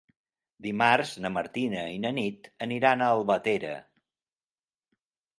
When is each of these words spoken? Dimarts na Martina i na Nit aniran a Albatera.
Dimarts 0.67 1.09
na 1.25 1.29
Martina 1.33 1.83
i 1.97 1.99
na 2.05 2.11
Nit 2.17 2.49
aniran 2.67 3.03
a 3.03 3.09
Albatera. 3.17 3.75